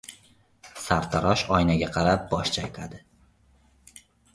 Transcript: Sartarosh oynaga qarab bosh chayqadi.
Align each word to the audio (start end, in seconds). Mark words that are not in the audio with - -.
Sartarosh 0.85 1.45
oynaga 1.59 1.93
qarab 2.01 2.27
bosh 2.35 2.57
chayqadi. 2.59 3.07